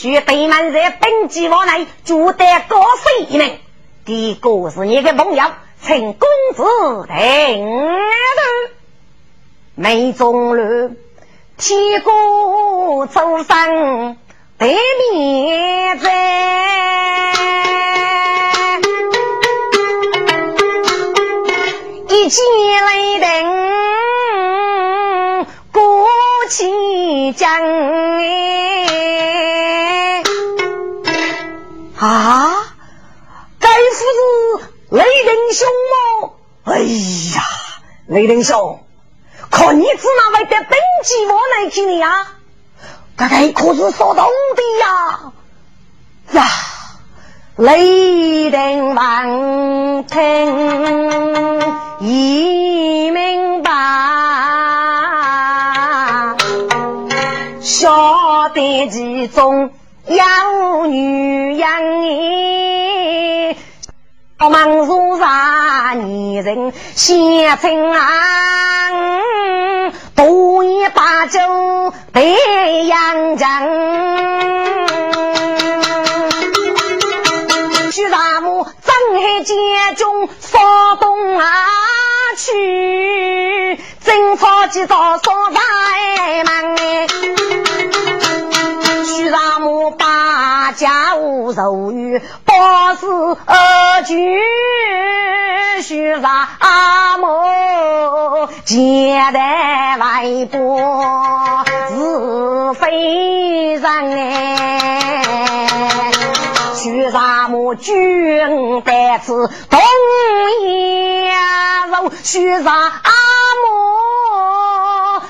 [0.00, 3.58] 须对满在本计划内，就得高飞一名。
[4.06, 5.44] 第一个是你的朋友，
[5.82, 6.62] 请公子
[7.06, 8.42] 听头。
[9.74, 10.96] 梅中路，
[11.58, 14.16] 天过走上
[14.56, 14.74] 对
[15.12, 16.10] 面在。
[22.08, 23.26] 一骑雷霆
[25.72, 26.06] 过
[26.48, 27.50] 祁江
[32.00, 32.54] 啊！
[33.58, 33.78] 该夫
[34.58, 36.30] 子雷霆兄吗？
[36.64, 37.42] 哎呀，
[38.06, 38.80] 雷霆兄，
[39.50, 42.26] 可你只那位的本级我来听你啊！
[43.18, 45.32] 这个可是说到的呀
[46.32, 46.48] 呀！
[47.56, 51.60] 雷霆万听
[52.00, 53.70] 已明白，
[57.60, 59.70] 晓得其中
[60.10, 63.56] 有女人，
[64.38, 68.00] 忙如啥女人先称啊，
[70.16, 71.38] 多一把酒
[72.12, 73.68] 对阳江。
[78.82, 78.92] 在
[79.44, 80.58] 家中扫
[81.00, 81.46] 东啊
[82.36, 85.60] 去，正草几早扫在
[86.44, 86.76] 门，
[89.30, 93.06] 让我把家务柔于保持
[93.46, 94.16] 二句，
[95.82, 96.48] 许让
[97.22, 105.22] 我接待外婆是非人哎。
[106.74, 109.80] 许啥么君得此东
[111.28, 112.92] 阳肉，许啥么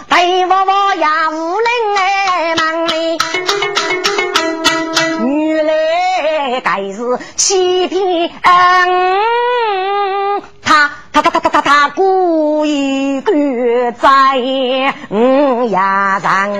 [0.08, 3.18] 对我我呀无人来忙哩，
[5.24, 5.72] 原来
[6.60, 8.30] 该是欺骗
[10.62, 13.34] 他他他他他他他故意赶
[13.94, 14.08] 在
[15.10, 16.52] 嗯呀上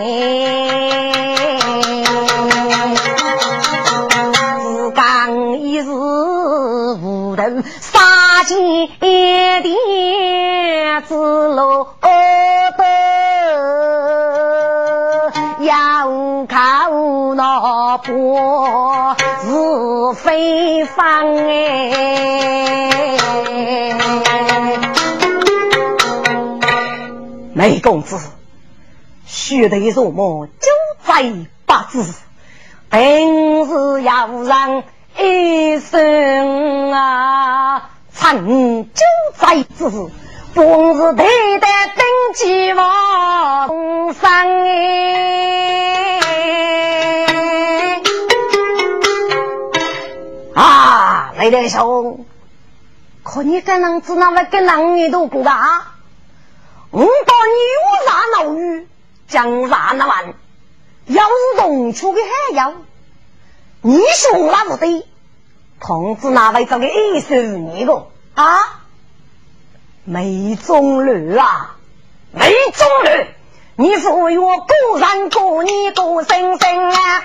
[4.95, 9.63] 刚一日无头杀进店
[11.01, 11.15] 子
[11.49, 12.83] 楼头，
[15.61, 16.91] 要靠
[17.35, 23.17] 那婆是非方哎，
[27.55, 28.19] 梅公子，
[29.25, 30.69] 须得什么九
[31.07, 31.33] 在
[31.65, 32.05] 八字。
[32.91, 34.83] 本是要让
[35.23, 39.03] 一生啊成就
[39.37, 40.11] 在此，
[40.55, 44.31] 本是对待登基王上
[44.65, 44.81] 哎！
[50.55, 52.25] 啊，雷德兄，
[53.23, 55.83] 可你跟人子那么跟人你都不大？
[56.91, 57.15] 我到牛
[58.07, 58.89] 杀老鱼，
[59.29, 60.33] 讲啥那完。
[61.07, 62.73] 要是动出的还要，
[63.83, 65.05] 你说那不对，
[65.81, 68.59] 同志哪位找个二十你个啊？
[70.05, 71.77] 梅中驴啊，
[72.33, 73.27] 梅中驴，
[73.77, 77.23] 你说我果然过你过生生啊？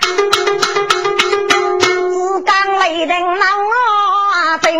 [1.79, 4.73] 只讲雷霆闹我真。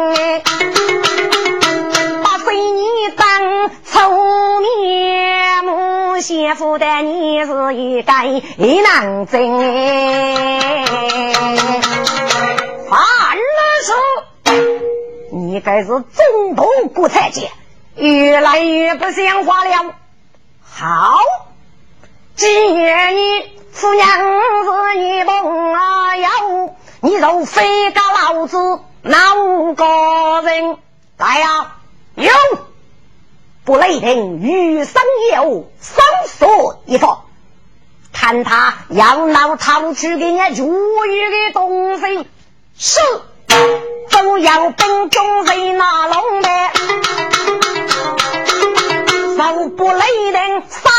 [2.58, 8.14] 你当臭面目，先夫的你是一个
[8.82, 9.42] 难真。
[12.90, 13.00] 反
[13.76, 13.96] 了说，
[15.32, 17.52] 你该是中统国太监，
[17.96, 19.96] 越来越不像话了。
[20.64, 21.18] 好，
[22.36, 23.22] 既然你
[23.72, 26.30] 夫娘是你梦啊要，
[27.02, 29.36] 你就非告老子哪
[29.76, 30.78] 个人
[31.18, 31.76] 来呀？
[32.16, 32.32] 有
[33.66, 35.02] 不雷霆，余生
[35.34, 36.46] 有生死
[36.86, 37.24] 一方。
[38.14, 42.28] 看他养老逃去给你如意的东西，
[42.78, 43.00] 是
[44.12, 46.50] 都要兵中谁拿龙的？
[49.38, 50.90] 手不雷人，少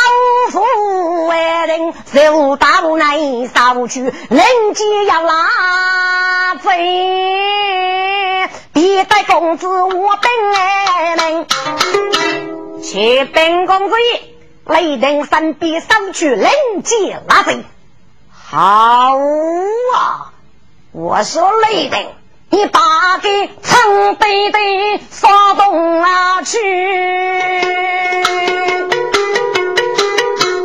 [0.50, 1.36] 妇为
[1.66, 10.30] 人，手到内少去，人机要拉贼，别待公子我本
[11.16, 11.46] 人，
[12.82, 13.96] 且本公子，
[14.66, 16.50] 雷霆身边少去，人
[16.84, 17.64] 机拉贼，
[18.30, 19.18] 好
[19.94, 20.32] 啊！
[20.92, 22.06] 我说雷霆。
[22.48, 24.58] 你把给苍北的
[25.10, 26.58] 发动啊去，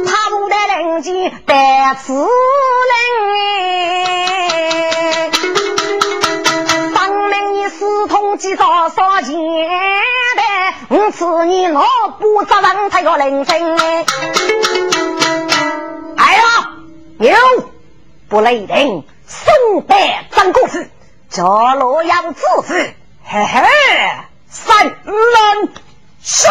[0.06, 1.54] 他不得人间得
[2.04, 2.28] 此人，
[6.94, 10.44] 当明你私通几多少钱的，
[10.90, 11.84] 我此你老
[12.20, 14.06] 不责任才个人生哎，
[16.16, 16.42] 哎呀，
[17.18, 17.34] 有
[18.30, 20.88] 不雷人，宋代张公子。
[21.34, 22.74] 这洛阳子父，
[23.24, 23.62] 嘿嘿，
[24.50, 24.96] 三人
[26.22, 26.50] 四，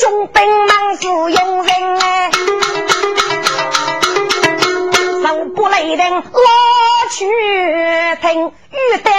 [0.00, 2.30] 中兵满是用人哎，
[5.22, 6.22] 手不雷人拉
[7.10, 7.26] 去
[8.22, 9.10] 听，玉得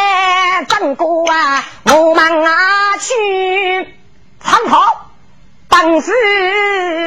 [0.67, 3.93] 战果啊，我忙啊去
[4.43, 5.11] 参考，
[5.69, 6.11] 当时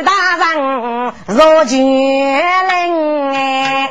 [0.04, 3.90] 大人若决令哎。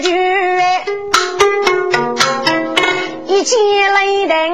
[0.00, 0.84] 去去，
[3.26, 3.58] 一见
[3.94, 4.52] 雷电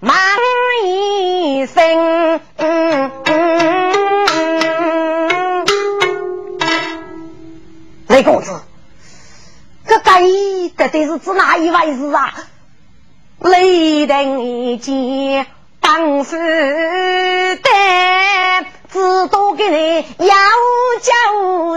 [0.00, 0.14] 骂
[0.84, 2.40] 一声。
[8.08, 8.62] 雷公子，
[9.86, 12.32] 这该的得是指哪一回事啊？
[13.40, 15.46] 雷电一见，
[15.80, 16.36] 当时
[17.56, 18.25] 的。
[18.96, 20.34] 只多给你要
[21.02, 21.12] 叫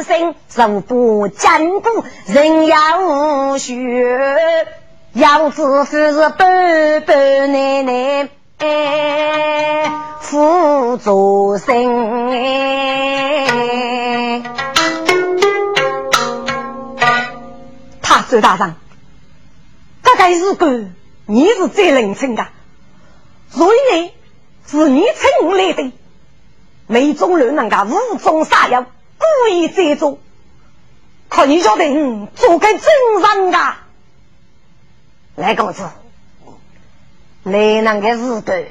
[0.03, 4.65] 声，手不坚固，人要学，
[5.11, 8.29] 要知是是白白奶奶，
[10.21, 12.29] 辅助生。
[18.01, 18.75] 他周大人，
[20.03, 20.85] 这个是个
[21.25, 22.47] 你是最冷清的，
[23.49, 24.13] 所以呢，
[24.65, 25.91] 是你请我来的。
[26.91, 30.17] 没中人能够无中杀药，故意这种，
[31.27, 32.79] 可你晓得，做个真
[33.21, 33.77] 人噶。
[35.35, 35.83] 来公子，
[37.43, 38.65] 来那个日子，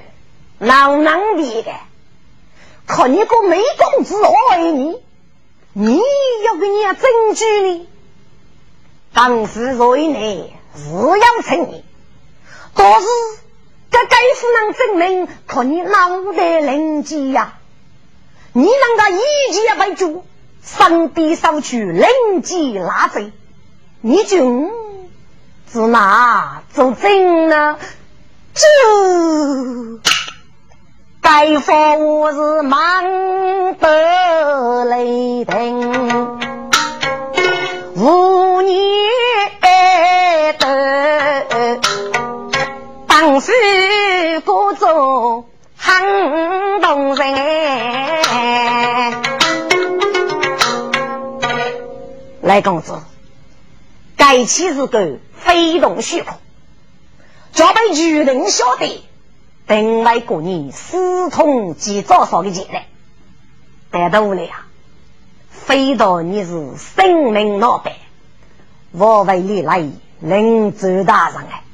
[0.59, 1.73] 老难的的，
[2.88, 3.62] 可你个没
[3.95, 4.16] 公子
[4.50, 5.00] 爱你，
[5.73, 6.02] 你
[6.45, 7.88] 要给你证据呢？
[9.14, 11.85] 当时在内是要承认，
[12.75, 13.07] 但是
[13.93, 17.58] 这该夫能证明，可你脑袋灵机呀。
[18.59, 19.19] 你能够一
[19.53, 20.25] 击为主，
[20.65, 22.09] 身边收取灵
[22.43, 23.31] 机拉贼，
[24.00, 24.69] 你就
[25.71, 27.79] 是哪做真呢？
[28.55, 28.67] 这
[31.21, 33.05] 该说我是忙
[33.75, 36.41] 得雷霆，
[37.95, 38.77] 无念
[39.61, 39.69] 的，
[43.07, 43.53] 当时
[44.45, 45.45] 故作
[45.77, 48.08] 很动人。
[52.49, 53.02] 来公子，
[54.17, 56.35] 该妻是个非同虚空，
[57.52, 59.05] 早被愚人晓得，
[59.67, 62.87] 等来过年私通及早少的钱来，
[63.90, 64.49] 得到了，
[65.50, 67.93] 非道你是生命老板，
[68.93, 69.87] 我为你来
[70.21, 71.64] 临州大人哎，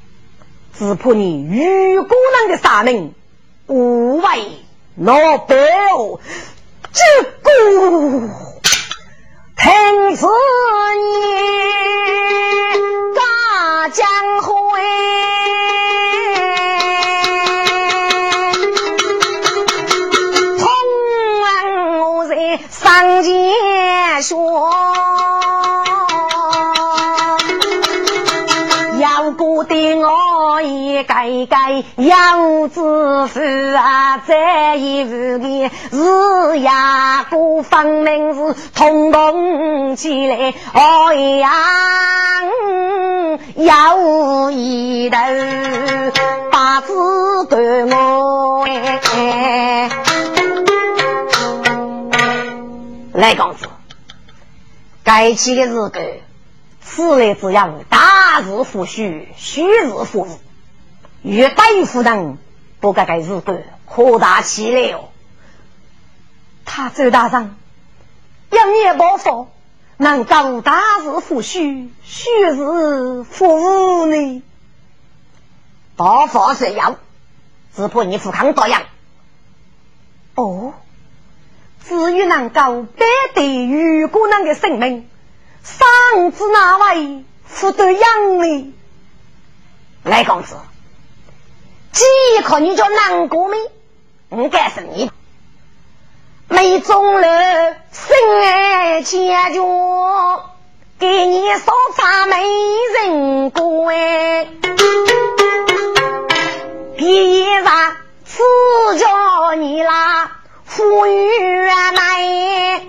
[0.76, 3.14] 只怕你与姑娘的杀命
[3.68, 4.24] 无为
[4.96, 5.56] 老板
[5.96, 6.18] 哦，
[6.92, 8.53] 这个。
[9.64, 9.72] 听
[10.16, 11.24] 此言，
[13.14, 14.06] 大江
[14.42, 14.52] 会，
[20.58, 20.68] 同
[21.98, 22.34] 我在
[22.70, 23.32] 上前
[29.64, 29.74] 说。
[29.74, 33.40] 对我一改改养子妇
[33.76, 41.50] 啊，这一日的日呀，不分明是通通起来，哎呀，
[43.56, 45.16] 有一头
[46.52, 49.90] 把子给我哎，
[53.12, 53.66] 来公子，
[55.02, 56.00] 该起的日子。
[56.94, 60.30] 此来之样，大日复虚，虚日复日。
[61.22, 62.38] 欲大夫人
[62.78, 65.08] 不该该日子扩大起来哦。
[66.64, 67.56] 他周大人，
[68.52, 69.48] 一年不发，
[69.96, 74.42] 能够大事复须，虚是负呢？
[75.96, 76.96] 大法是要，
[77.74, 78.82] 只怕你富康多样。
[80.36, 80.74] 哦，
[81.84, 82.84] 至于能够保
[83.34, 85.08] 得余姑娘的性命，
[85.64, 88.74] 上至哪位负得养呢？
[90.04, 90.56] 来公子，
[91.92, 92.04] 既
[92.44, 93.58] 可你叫南国民，
[94.28, 95.10] 我该是你。
[96.48, 100.50] 没中了，心爱千脚，
[100.98, 102.36] 给你烧茶没
[103.00, 104.46] 人过哎。
[106.98, 108.42] 第一场赐
[108.98, 110.32] 叫你啦，
[110.66, 112.86] 富裕来，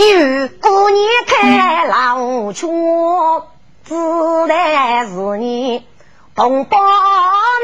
[0.00, 3.48] 有姑娘开老厝，
[3.84, 5.84] 自然是你
[6.34, 6.78] 同胞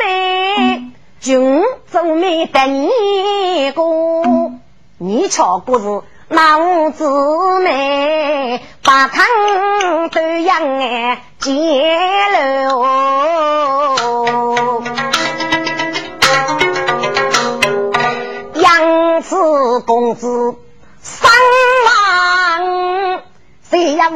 [0.05, 0.93] 们。
[1.19, 3.83] 君做媒得你个，
[4.99, 11.51] 你瞧不是那姊妹，把汤都养哎结
[12.33, 13.56] 了。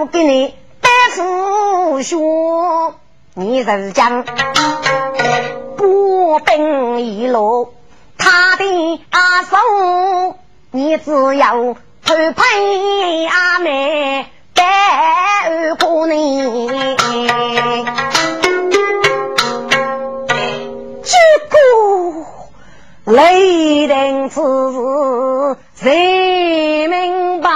[0.00, 2.16] 谁也不给你白付血，
[3.34, 4.24] 你是讲。
[5.76, 7.74] 步兵一路，
[8.16, 8.64] 他的
[9.10, 10.36] 阿叔，
[10.70, 16.46] 你只有偷配阿妹带过你。
[21.02, 21.16] 这
[21.50, 21.58] 个
[23.04, 27.50] 雷霆之事谁明白？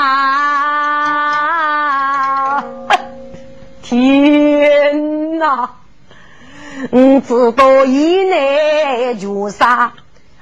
[6.90, 9.92] 我知道以内就杀，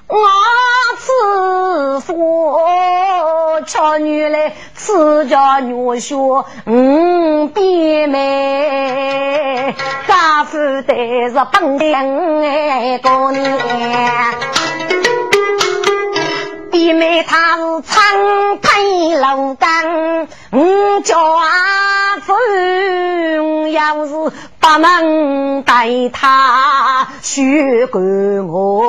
[0.08, 0.16] 我
[0.98, 2.60] 此说
[3.66, 9.74] 巧女来，吃家女婿五弟妹，
[10.08, 13.58] 家父得是本领哎，过年。
[16.82, 24.32] 弟妹她是长腿老干，我叫阿子要是。
[24.58, 28.02] 不能带他去管
[28.46, 28.84] 我，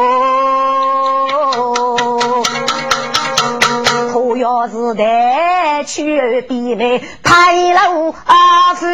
[4.14, 8.86] 可要是带去比妹太老阿夫，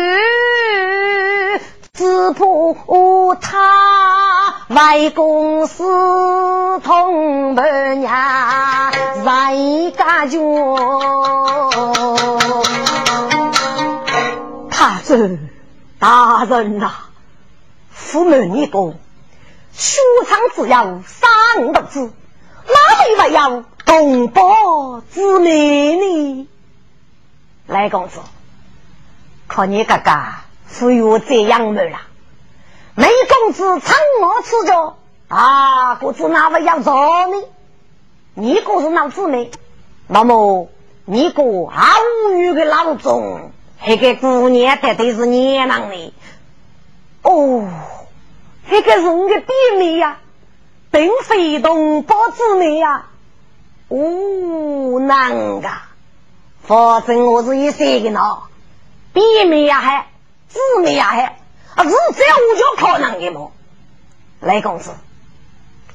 [2.00, 8.90] 只怕他外公私通门呀，
[9.26, 10.40] 在家家，
[14.72, 15.38] 他这。
[16.00, 16.90] 大人呐，
[17.90, 18.94] 父母你讲，
[19.74, 22.14] 书场只要三个字，
[22.66, 26.48] 哪里还要同胞之命呢？
[27.68, 28.22] 来公子，
[29.50, 30.12] 看你哥哥
[30.70, 32.00] 富裕这样么了？
[32.96, 34.98] 梅公子趁我吃着，
[35.28, 37.44] 啊，不知哪位要做呢？
[38.36, 39.52] 你个是老姊妹，
[40.08, 40.70] 那么
[41.06, 41.98] 你个毫
[42.32, 43.52] 无的老总。
[43.86, 46.14] 那个姑娘绝对是娘郎的
[47.22, 47.66] 哦，
[48.68, 50.20] 那个是我的弟妹呀，
[50.92, 53.06] 并非同胞姊妹呀。
[53.88, 55.70] 哦，难噶，
[56.68, 58.40] 反正我是一岁的呢，
[59.14, 60.09] 弟妹呀还，
[60.50, 61.24] 姊妹呀还，
[61.76, 63.52] 啊是这样我就可能的么？
[64.42, 64.92] 来公子，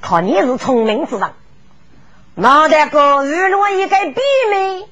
[0.00, 1.32] 看你是聪明之人，
[2.34, 4.20] 那得个遇了一个弟
[4.50, 4.86] 妹。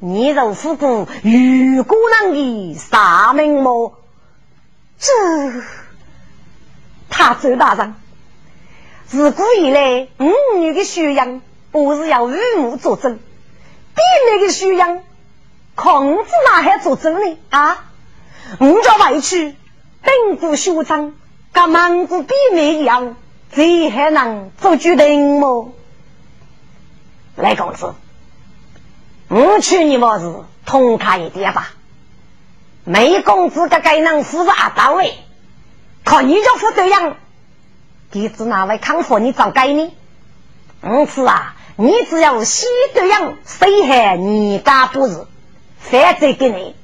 [0.00, 3.98] 你若夫过玉姑娘的啥名么？
[4.98, 5.12] 这
[7.08, 7.94] 他周大人
[9.06, 11.40] 自古以来，五女的修养
[11.72, 15.02] 不是要父母作证，弟妹的修养，
[15.74, 17.38] 孔子哪还作证呢？
[17.50, 17.87] 啊，
[18.58, 19.54] 我叫外去
[20.02, 21.14] 本国修章，
[21.52, 23.14] 跟蒙古弟妹一样，
[23.52, 25.72] 谁还能做决定么？
[27.36, 27.94] 来，公子。
[29.28, 31.72] 我劝你么是通他一点吧，
[32.84, 35.12] 没工资个该能负责到位，
[36.02, 37.16] 可你就负责样，
[38.10, 39.92] 弟子哪位康复你早该呢？
[40.82, 45.26] 因此啊，你只要西对样，谁还你家不是？
[45.78, 46.74] 反正给你，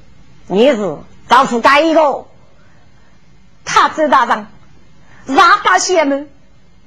[0.47, 2.27] 你是招呼该一个，
[3.65, 4.47] 他周大人，
[5.27, 6.31] 哪把邪门？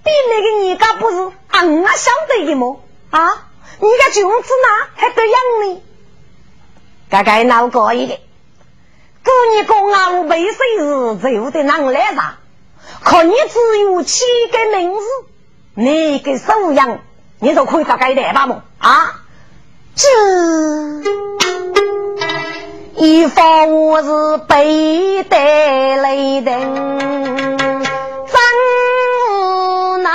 [0.03, 2.81] 比那个你家不是俺啊相对的么？
[3.09, 3.47] 啊？
[3.79, 5.81] 你个君子哪还得养呢？
[7.09, 8.15] 该该闹过一个。
[8.15, 12.37] 姑你公啊，我背水日走的难来啥？
[13.03, 15.05] 可你只有七个名字，
[15.73, 16.99] 你个收养，
[17.39, 18.63] 你就可以大概来吧么？
[18.79, 19.21] 啊？
[19.95, 20.07] 这
[22.99, 26.97] 一方我是背带雷灯，
[28.25, 28.39] 真
[29.29, 30.09] 无奈，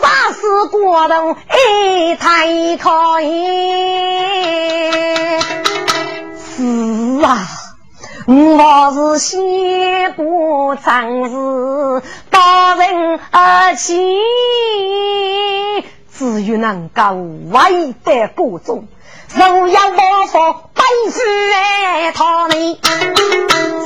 [0.00, 3.28] 杀死过头一太可以，
[6.38, 7.44] 是啊。
[8.28, 13.94] 我是先不长事，大人而起，
[16.18, 18.88] 至于能够为得国中，
[19.34, 21.20] 若要我佛本事
[21.50, 22.80] 来讨你，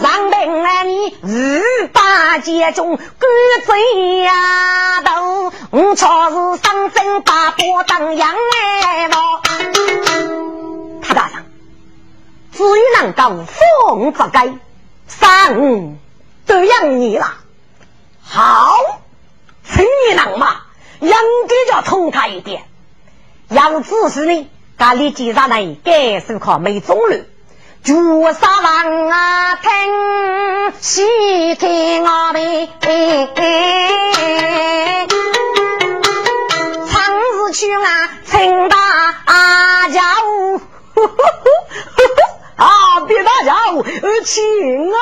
[0.01, 1.61] 让兵来你五
[1.93, 3.05] 八节中赶
[3.67, 8.35] 贼呀头，我朝是上阵把波当羊
[8.83, 9.17] 来了，
[11.03, 11.45] 他大人。
[12.53, 14.55] 至于能够风不改，
[15.09, 15.57] 三
[16.47, 17.35] 都养你了。
[18.23, 18.77] 好，
[22.01, 22.63] 该要痛快一点。
[23.49, 27.15] 要指示你，家里记上来，该是靠没中路。
[27.83, 32.69] 朱砂王啊，听西天我们，
[36.87, 40.15] 长日去啊，请大家。
[42.57, 43.01] 啊！
[43.09, 43.83] 别大叫，
[44.25, 44.99] 请我了。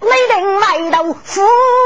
[0.00, 1.42] 雷霆来到府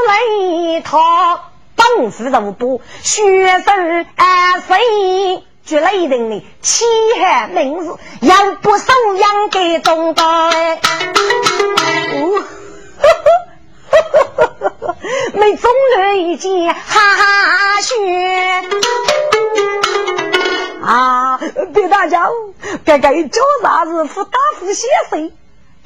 [0.07, 1.46] 内，他
[1.77, 5.43] 本事如多，学生啊谁？
[5.63, 6.85] 据雷霆的气
[7.19, 10.79] 汉名字，要不收养给中道哎。
[15.33, 17.95] 没中人一见，哈哈学。
[20.83, 21.39] 啊！
[21.73, 22.31] 别大叫，
[22.85, 24.05] 该该叫啥子？
[24.05, 25.33] 不打不写谁？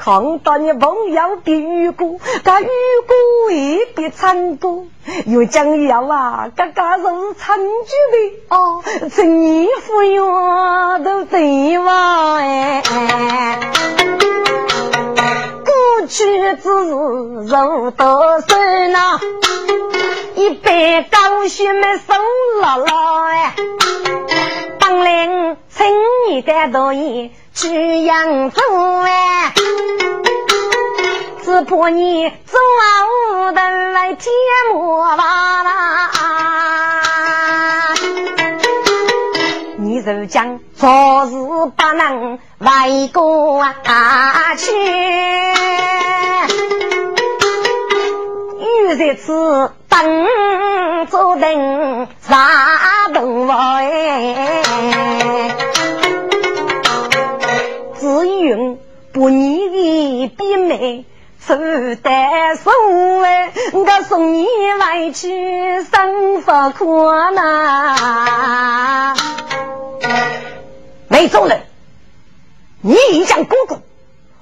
[0.04, 4.86] 看到你朋友的雨果，该雨果也别唱歌。
[5.28, 7.04] 又讲要啊，嘎嘎是
[7.38, 7.62] 唱剧
[8.12, 12.82] 的哦，陈衣服哟都对嘛哎。
[15.64, 19.20] 过去之日如多深呐，
[20.34, 22.14] 一杯高血没收
[22.60, 23.54] 了了哎。
[24.80, 25.89] 当年请
[26.30, 28.62] 你的导演去扬州
[29.02, 29.52] 哎，
[31.44, 34.32] 只怕你走啊的来天
[34.72, 36.12] 魔吧啦！
[39.80, 44.72] 你就讲做事不能外国啊去，
[48.88, 49.72] 有这次。
[49.91, 54.63] 等坐等啥动物哎？
[57.99, 58.80] 只云
[59.12, 61.06] 不你的比美，
[61.45, 62.71] 出得手
[63.23, 64.47] 哎，我送你
[64.80, 69.15] 回去生活困难。
[71.10, 71.63] 没走人，
[72.80, 73.82] 你讲姑姑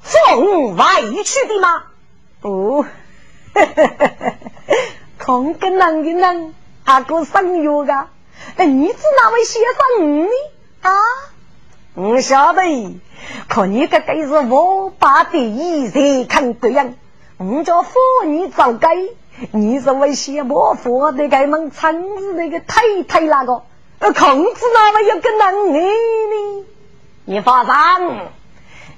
[0.04, 1.84] 送回去的吗？
[2.40, 2.86] 不。
[5.30, 7.94] 空个男的男，阿哥生药个，
[8.58, 10.28] 哎，你是哪位先生呢？
[10.82, 10.92] 啊，
[11.94, 13.00] 我晓得，
[13.48, 16.96] 可你个该是我爸的意思，看对样，
[17.38, 18.90] 我叫妇女早该，
[19.52, 23.62] 你是为些莫佛的该门村子那个太太那个，
[24.00, 26.66] 呃，孔子哪位有个男的呢？
[27.26, 28.30] 你发上，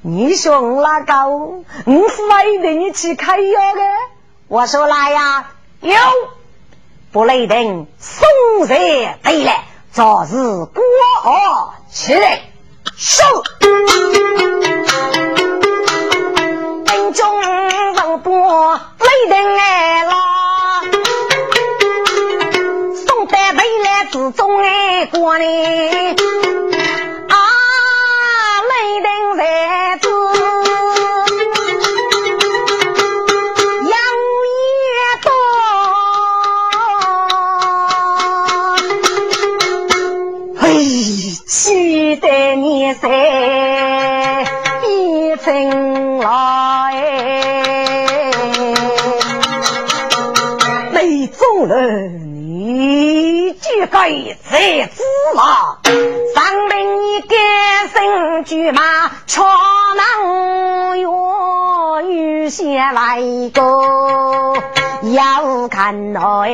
[0.01, 1.65] 你说我哪个，我
[2.07, 3.81] 是为的你去开药的，
[4.47, 5.51] 我说来呀。
[5.81, 5.95] 有
[7.11, 8.27] 不雷霆，松
[8.67, 8.67] 热
[9.23, 10.83] 对来，昨日过
[11.23, 12.13] 河去
[12.95, 13.23] 收。
[16.85, 17.41] 兵中
[17.93, 20.13] 肉波雷霆来了，
[22.93, 25.45] 宋代未来之中哎过呢。
[42.93, 44.45] 在
[44.87, 46.93] 一城来，
[50.91, 54.09] 雷宗人，你就该
[54.49, 55.03] 在子
[55.35, 55.77] 嘛？
[56.35, 57.35] 上命你改
[57.93, 58.81] 身驹马，
[59.25, 59.47] 闯
[59.95, 60.03] 南
[60.99, 61.07] 岳，
[62.11, 63.21] 预先来
[63.53, 63.61] 个
[65.13, 66.51] 要看哎。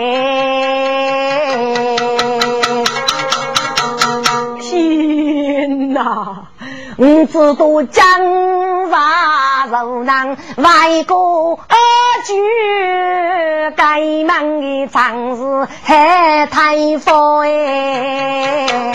[5.97, 6.51] 啊！
[6.97, 11.75] 我知道江山如难，外国二
[12.25, 12.33] 举
[13.75, 18.93] 该门的长事还太佛哎。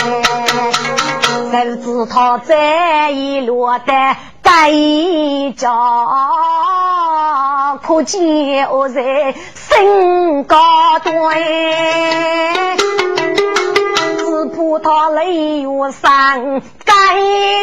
[1.53, 3.93] 都知他这一落得
[4.43, 4.73] 该
[5.57, 5.71] 家，
[7.83, 11.13] 可见我在身高端。
[14.33, 16.95] 只怕他泪月上该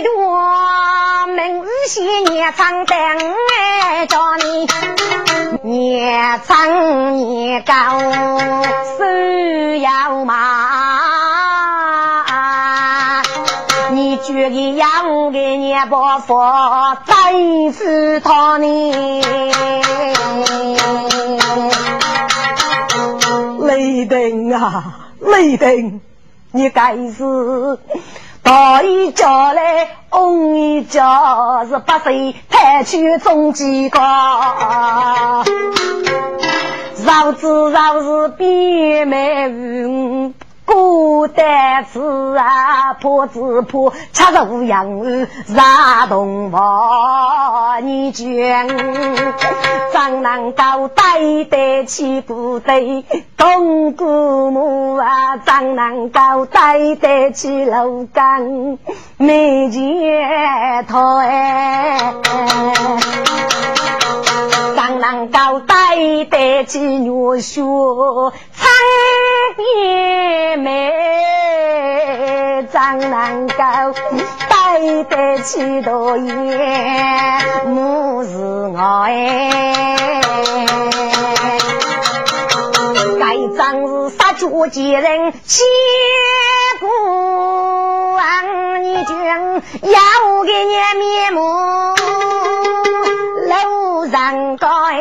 [0.04, 2.96] 多，明日些年长等
[4.08, 4.68] 着你，
[5.64, 7.74] 年长年高
[9.00, 9.04] 手
[9.82, 10.36] 要麻。
[13.90, 16.40] 你觉得养个年伯父
[17.08, 17.14] 再
[17.72, 19.24] 死他呢？
[23.66, 26.02] 雷霆啊，雷霆！
[26.52, 27.78] 你该是
[28.42, 34.00] 大一家来，翁一家是八岁派去中几个，
[37.06, 40.34] 绕子绕是边没鱼。
[40.70, 46.56] 孤单子啊，破子破，吃肉养儿杀动物，
[47.82, 48.68] 你讲
[49.92, 53.04] 张南高带得起部队，
[53.36, 58.78] 东姑母啊，张南高带得起楼岗，
[59.18, 62.14] 没前途哎。
[64.76, 67.10] 张南高带得起女
[67.42, 68.70] 婿，苍
[69.58, 70.60] 边。
[70.60, 70.94] 妹，
[72.72, 73.56] 张南高
[74.48, 79.08] 带得起多言，母是我。
[83.20, 85.66] 该张是杀猪贱人，千
[86.80, 86.86] 古
[88.84, 89.16] 你讲
[89.56, 90.00] 要
[90.46, 91.42] 给你面目
[93.50, 95.00] 楼上高哎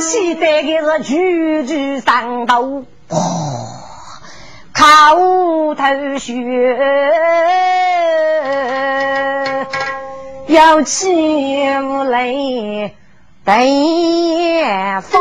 [0.00, 3.16] 喜得个是处处上头哦
[4.74, 6.32] 叩头谢
[10.46, 11.64] 要起
[12.08, 12.92] 来
[13.44, 15.20] 对方。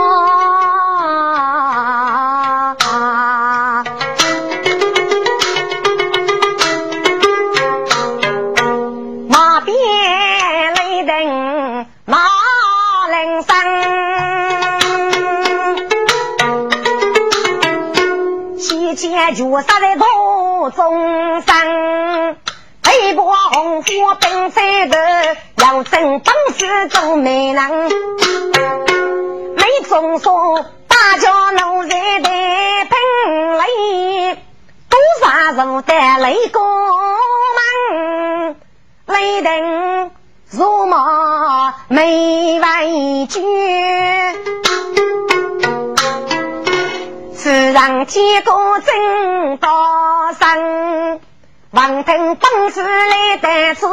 [19.34, 22.38] 绝杀在途中生，
[22.84, 23.90] 北国红火
[24.20, 24.98] 兵在头，
[25.58, 27.64] 要争本事做美人。
[29.56, 34.38] 没中说大家奴才得拼雷，
[34.90, 36.62] 多少人得雷公
[37.56, 38.56] 门，
[39.08, 40.12] 雷霆
[40.50, 43.42] 如麻没畏惧。
[47.42, 49.68] 自让天公真道
[50.40, 51.20] 生，
[51.72, 53.88] 王腾本事来得子，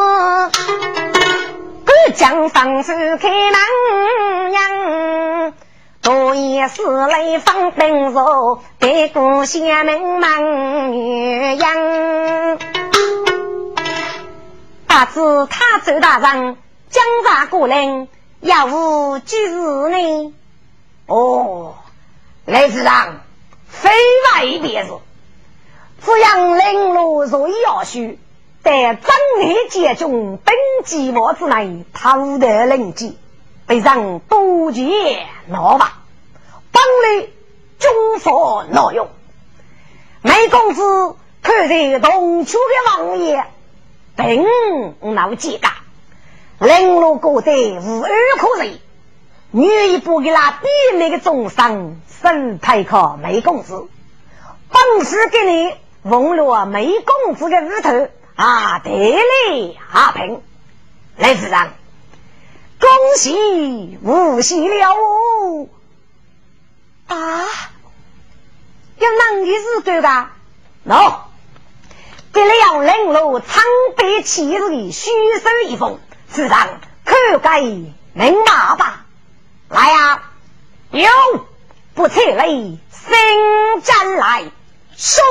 [1.86, 5.54] 敢将方手开门阳，
[6.02, 12.58] 多也是来放兵肉，得过县门忙女样。
[14.86, 16.58] 大知他周大人
[16.90, 18.08] 江察过人，
[18.40, 19.54] 要无居士
[19.88, 20.34] 呢？
[21.06, 21.76] 哦，
[22.44, 23.20] 雷子长。
[23.68, 24.90] 非外别是，
[26.02, 28.18] 只要领路如要须，
[28.62, 30.54] 在整理界中登
[30.84, 33.18] 基我之内，偷得灵机，
[33.66, 35.98] 被人多劫闹吧，
[36.72, 37.28] 本来
[37.78, 39.08] 军法挪用。
[40.22, 43.44] 梅公子看在东区的王爷，
[44.16, 45.68] 并闹几个，
[46.66, 48.80] 领路过得无二可人，
[49.52, 50.66] 愿意不给他比
[50.98, 51.96] 那个重伤。
[52.20, 53.86] 生配靠梅公子，
[54.70, 60.42] 本是给你问了梅公子的屋头啊，得嘞阿平，
[61.16, 61.68] 来子长，
[62.80, 65.68] 恭喜无喜了哦！
[67.06, 67.46] 啊，
[68.98, 70.26] 有哪个是对的？
[70.88, 71.14] 喏，
[72.32, 73.62] 给了领路苍
[73.96, 75.08] 白气质的虚
[75.40, 78.97] 手一封，子长可该明码吧？
[79.70, 80.22] 来呀，
[80.90, 81.08] 有。
[81.94, 84.44] 不测雷，新战来，
[84.96, 85.22] 收。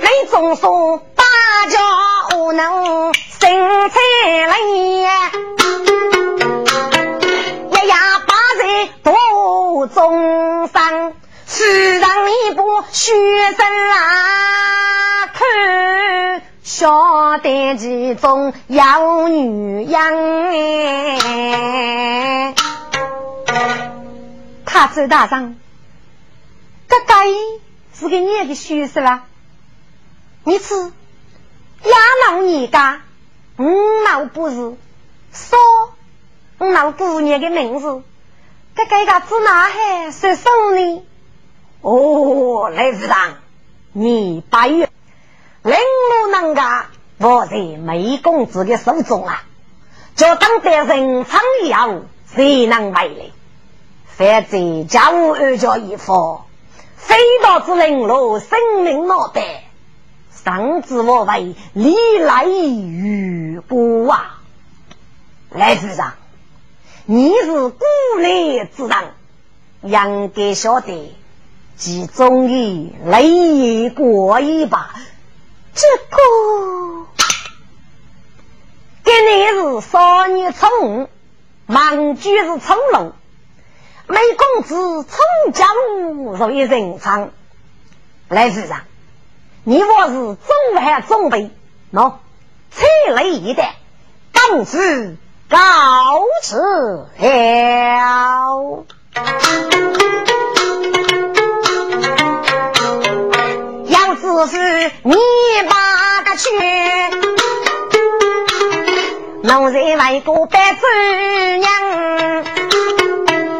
[0.00, 1.22] 雷总说大
[1.68, 1.78] 家
[2.34, 5.30] 无能，新测雷，一呀
[8.26, 11.12] 把人多中伤，
[11.46, 13.12] 世上一部学
[13.52, 15.46] 生啊，看
[16.72, 22.54] 晓得其中有女人。
[24.64, 25.58] 他周大人，
[26.88, 27.26] 这该
[27.92, 29.24] 是给你的虚实了。
[30.44, 31.96] 你吃压
[32.28, 33.00] 老你家，
[33.58, 33.64] 五
[34.04, 34.54] 毛不是
[35.32, 35.58] 说
[36.60, 38.00] 五毛姑娘的名字，
[38.76, 41.02] 这该个子哪还说什呢？
[41.80, 43.38] 哦，雷子长，
[43.92, 44.88] 你八月
[45.62, 46.86] 铃木能干，
[47.18, 49.44] 握在梅公子的手中啊！
[50.16, 52.02] 就当得人苍以后，
[52.34, 53.32] 谁能为力？
[54.06, 56.46] 反正家务二家一方，
[56.96, 59.42] 飞刀之灵路，生命莫得。
[60.30, 64.40] 上知我为历来与孤啊！
[65.50, 66.14] 来子长，
[67.04, 67.84] 你是孤
[68.18, 69.12] 立之人，
[69.82, 71.14] 应该晓得。
[71.76, 74.94] 即终于雷也过一把，
[75.74, 77.06] 这个
[79.04, 81.08] 今年是少年初五，
[81.66, 83.12] 忙居是从龙，
[84.06, 85.68] 美公子从江
[86.36, 87.30] 入于人场。
[88.28, 88.82] 来世上，
[89.64, 90.36] 你我是中
[90.76, 91.50] 汉中北，
[91.92, 92.14] 喏，
[92.70, 93.76] 踩雷一代，
[94.32, 95.16] 公子
[95.48, 95.58] 告
[96.42, 98.84] 辞了。
[104.46, 105.16] 是你
[105.68, 106.48] 把个去，
[109.42, 110.86] 农人为个白子
[111.56, 111.70] 娘，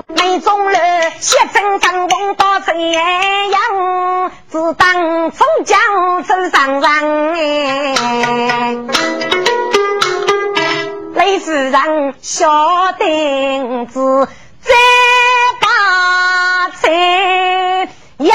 [0.09, 0.79] 没中了
[1.19, 8.77] 血成张风到这样，只当从江走上上哎，
[11.15, 14.29] 雷夫人小钉子
[14.63, 14.75] 再
[15.61, 17.89] 把菜
[18.19, 18.35] 要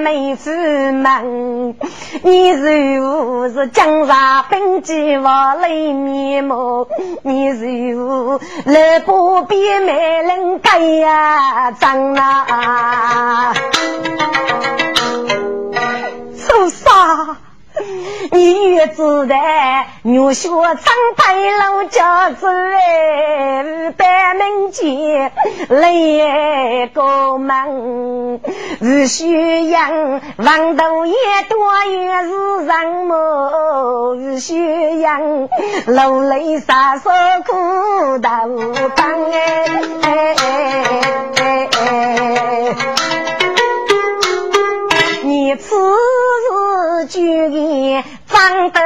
[0.00, 0.50] 为得美妇
[0.92, 1.76] 门，
[2.22, 6.88] 你如是江上兵机我泪面目，
[7.22, 13.52] 你如来不比美人盖呀长啊，
[16.34, 17.36] 走啥？
[18.32, 19.36] 你越知道，
[20.02, 20.76] 牛学长
[21.16, 25.32] 白老家子哎，百门前
[25.68, 28.40] 来个门，
[28.80, 31.14] 是宣扬王头也
[31.48, 32.30] 多也是
[32.66, 34.16] 人么？
[34.16, 35.48] 是宣扬
[35.86, 37.10] 老泪洒手
[37.46, 38.28] 苦头
[38.96, 39.66] 帮哎，
[45.22, 45.76] 你此。
[47.10, 48.80] 就给长得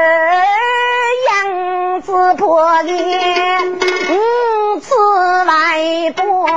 [1.29, 2.91] 样子破的，
[4.09, 4.95] 五次
[5.45, 6.49] 来过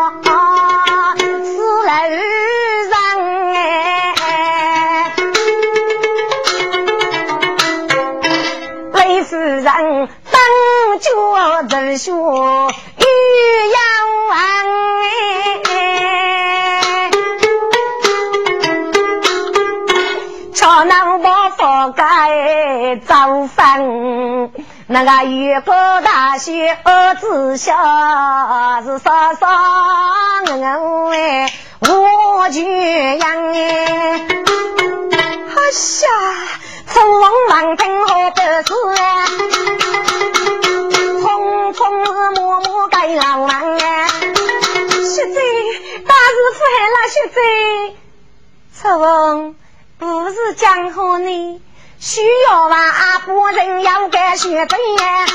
[1.44, 1.52] 是
[1.84, 1.92] 楼
[2.90, 2.96] 上
[4.16, 5.12] 哎，
[8.94, 10.40] 雷夫人当
[11.68, 12.72] 家人说
[21.92, 23.82] 该造反，
[24.88, 27.74] 那个月过大雪儿子小
[28.84, 29.48] 是啥啥
[31.12, 33.58] 哎，我就养哎，
[35.14, 35.56] 哎
[36.04, 36.08] 呀，
[36.88, 39.26] 从王莽听好的事哎，
[41.22, 45.40] 匆匆是默默该老郎哎，雪贼
[46.06, 47.40] 大师傅害了雪贼，
[48.74, 49.56] 曹王。
[50.00, 51.60] 不是江湖呢，
[52.00, 55.26] 需要万不人要干学真呀。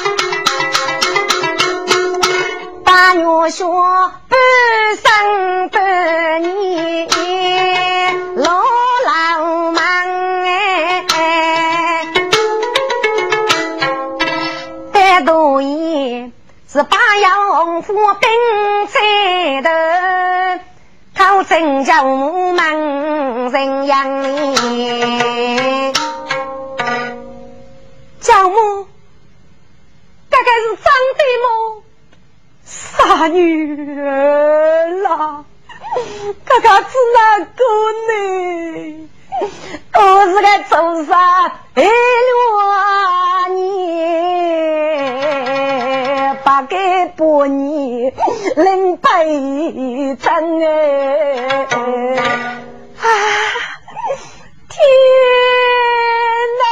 [2.85, 4.39] 大女说半
[4.97, 7.09] 生半年
[8.37, 8.63] 老
[9.05, 9.83] 老忙
[10.45, 11.05] 哎，
[14.93, 16.33] 单独一
[16.73, 18.31] 是八样夫兵
[18.87, 19.01] 在
[19.63, 19.71] 头。
[21.15, 25.93] 考真叫我们人养你，
[28.33, 28.87] 叫母，
[30.31, 30.85] 大概是长
[31.19, 31.45] 的么？
[32.65, 35.45] 傻女儿啦，
[36.47, 37.63] 哥哥是哪个
[38.09, 39.11] 呢？
[39.95, 41.13] 我是个走山
[41.75, 42.33] 哎路
[43.55, 43.57] 你
[46.43, 46.75] 八个
[47.15, 48.15] 八年
[48.57, 49.27] 零百
[50.17, 53.05] 张哎，啊
[54.71, 54.81] 天
[56.59, 56.63] 哪，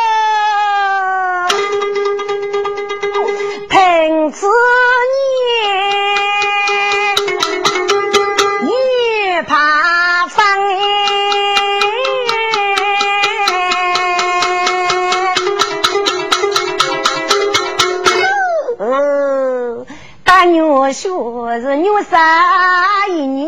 [20.90, 23.46] 我说是女杀一女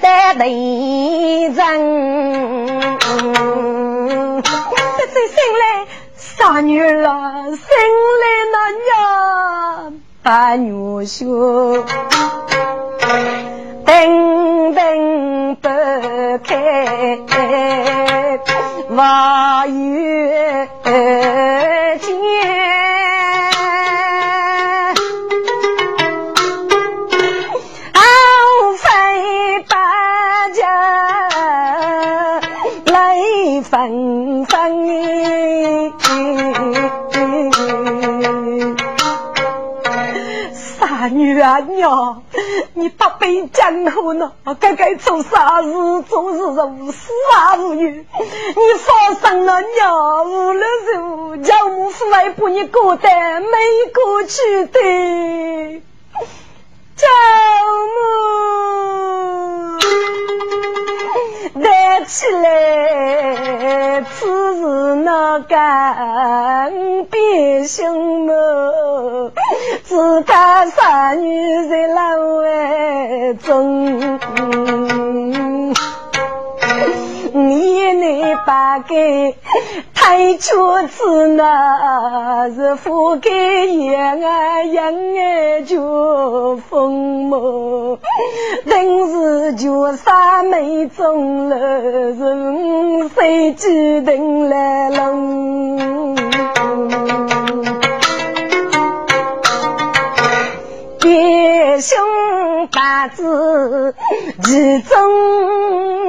[0.00, 1.62] 得人真，
[4.42, 5.84] 这生来
[6.16, 7.52] 傻女儿啊，生
[8.22, 8.56] 来那
[8.88, 10.72] 呀把女
[11.04, 11.84] 婿
[13.84, 15.68] 等等不
[16.44, 16.56] 开，
[18.96, 20.30] 话语
[41.78, 42.22] 娘，
[42.74, 44.32] 你不背江湖呢？
[44.58, 45.68] 该该做啥事？
[46.08, 48.04] 做事如死啊如鱼。
[48.18, 53.48] 你放生了娘，无论如何，叫母父来把你过得没
[53.94, 55.82] 过去的，
[56.98, 57.06] 叫
[57.94, 57.96] 母。
[61.62, 64.60] 抬起来，此时
[65.04, 66.72] 那干
[67.10, 68.32] 别兄妹，
[69.84, 74.18] 自家傻女在老外中。
[78.08, 79.34] 一内八盖
[79.92, 80.50] 太缺
[80.88, 83.30] 子那是覆盖
[83.66, 87.98] 养啊养啊就疯魔，
[88.64, 91.56] 等是就三妹中了
[92.14, 96.16] 是谁记等来龙？
[101.80, 101.96] 兄
[102.72, 103.94] 八字
[104.42, 104.98] 其中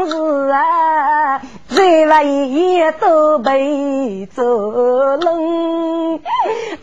[0.09, 6.19] 是啊，最为都被捉弄。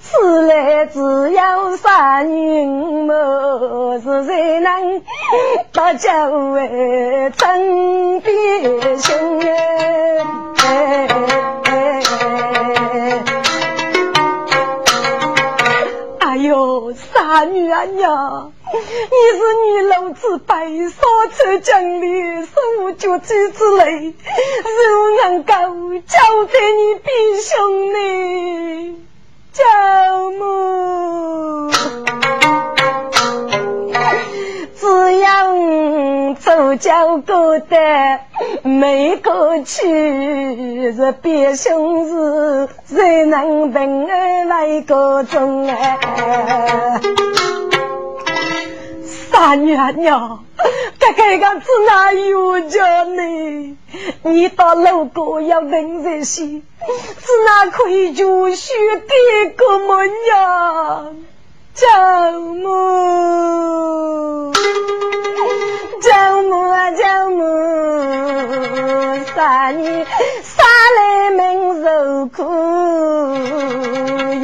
[0.01, 2.68] 此来只有三人
[3.07, 3.99] 么？
[3.99, 5.03] 是谁能
[5.75, 8.31] 把家为真弟
[8.99, 11.09] 兄哎？
[16.20, 16.86] 哎呦，
[17.44, 18.51] 女儿呀！
[18.72, 22.51] 你是女老子白沙出江里，手
[22.99, 24.14] 脚几之类，
[24.64, 25.53] 如能够
[26.07, 27.09] 交代你弟
[27.42, 27.96] 兄呢？
[29.53, 29.62] 教
[30.33, 31.70] 母，
[34.79, 35.25] 只要
[36.35, 37.77] 走脚过的
[38.62, 45.99] 没过去，是别兄是谁能等儿来个中哎？
[49.30, 50.44] 傻女儿娘，
[50.98, 53.76] 这个个子哪有家呢？
[54.22, 56.62] 你到路过要问这些，只
[57.46, 61.06] 哪可以就学的个么呀？
[61.74, 64.52] 丈母，
[66.01, 67.42] 丈母啊丈母，
[69.35, 70.05] 傻女
[70.42, 70.63] 傻
[70.97, 72.42] 来命受苦，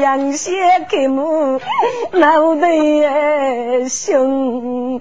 [0.00, 0.50] 养些
[0.88, 1.60] 给母
[2.12, 2.68] 脑袋
[3.88, 5.00] 凶，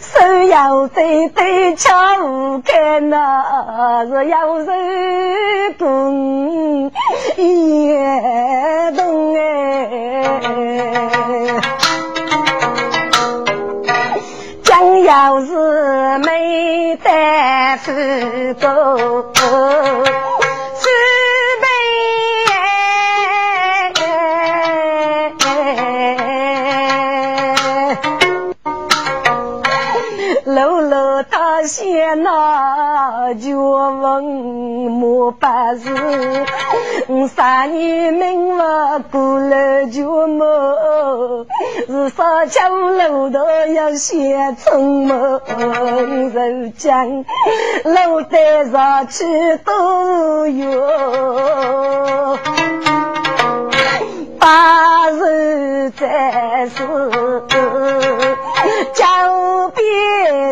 [0.00, 1.92] 手要对对敲
[2.24, 4.72] 无开那是要手
[5.78, 6.90] 工
[7.36, 9.40] 也懂哎。
[14.70, 17.90] 想要是没得福
[18.60, 20.04] 够，
[30.44, 35.84] 楼楼大仙那就问莫把事，
[37.28, 38.56] 三年命
[39.10, 40.44] 不过了就没，
[41.86, 43.38] 是少桥楼头
[43.74, 45.40] 要先出门，
[46.32, 47.24] 肉将
[47.84, 50.80] 楼台上去都有。
[54.38, 56.82] 八日再是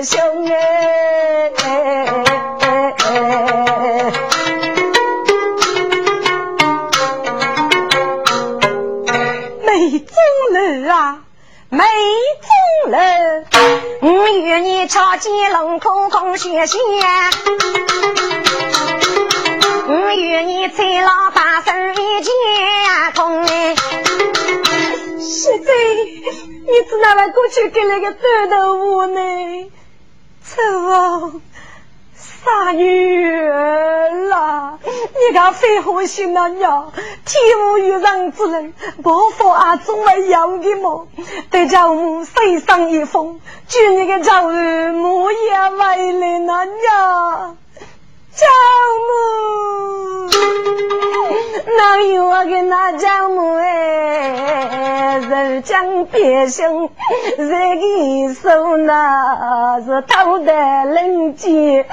[0.02, 1.52] 兄哎。
[9.64, 10.14] 梅中
[10.52, 11.18] 楼啊，
[11.70, 11.84] 梅
[12.84, 12.98] 中楼，
[14.00, 16.80] 我与你瞧见龙空空雪线，
[19.88, 22.32] 我与你在老大手一见
[23.14, 23.74] 空哎。
[25.18, 25.72] 现在
[26.66, 29.20] 你只拿来过去给那个短头发呢？
[30.48, 31.32] 丑啊！
[32.14, 34.78] 傻女儿啦！
[34.82, 36.90] 你个废话心啊娘！
[37.24, 38.72] 天无有人之人，
[39.02, 41.08] 伯父啊总会有的么？
[41.50, 47.56] 对丈母水上一封，祝你个丈夫母也为了那娘。
[48.38, 48.46] 丈
[49.08, 50.30] 母，
[51.76, 55.18] 哪有我跟那丈母哎？
[55.28, 56.88] 人讲别生，
[57.36, 61.84] 在给手那是偷得人间，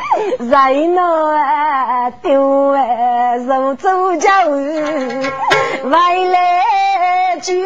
[0.51, 7.65] 在那丢哎肉走家外来去。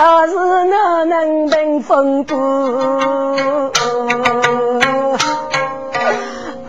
[0.00, 0.64] 恰是我
[1.04, 2.34] 能登风度，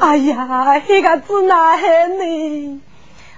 [0.02, 2.82] 哎呀，一个字哪还呢？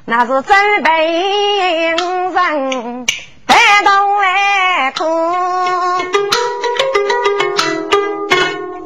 [0.05, 3.05] 那是真被人
[3.45, 5.05] 带动来哭。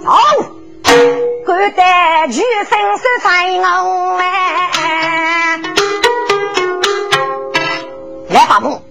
[0.03, 0.17] 好，
[1.45, 5.61] 敢带举身是才我哎，
[8.27, 8.81] 来把木，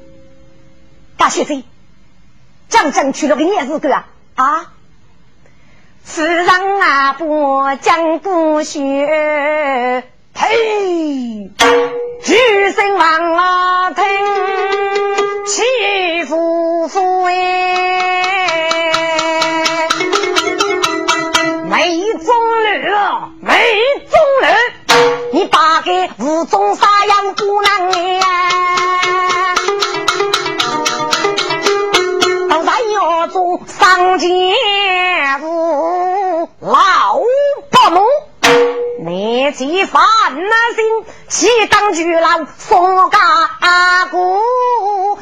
[1.19, 1.63] 大学生。
[2.69, 4.73] 讲讲去了个年日个啊啊！
[6.05, 10.05] 世上啊不讲不学，
[10.35, 11.51] 呸！
[40.39, 42.47] 那心，岂当巨浪？
[42.59, 43.19] 宋家
[43.61, 44.19] 阿哥，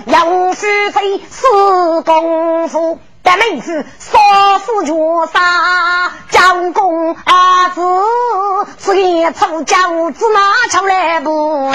[0.06, 4.92] 杨夫妃施功夫，得妹子杀死绝
[5.32, 7.80] 杀，将公阿子
[8.78, 11.72] 此一出教子拿出来不？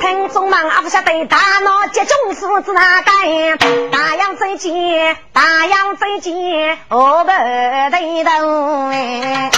[0.00, 3.58] 听众忙啊，不晓得大脑集中府子哪干？
[3.90, 7.30] 大洋再见，大洋再见，我不
[7.90, 8.30] 对头
[8.90, 9.50] 哎。